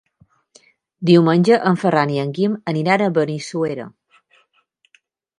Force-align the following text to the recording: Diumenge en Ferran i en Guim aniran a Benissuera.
Diumenge 1.09 1.59
en 1.71 1.75
Ferran 1.81 2.13
i 2.13 2.17
en 2.21 2.31
Guim 2.37 2.55
aniran 2.73 3.03
a 3.03 3.09
Benissuera. 3.17 3.85